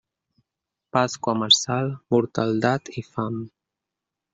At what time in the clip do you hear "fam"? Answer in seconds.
3.15-3.41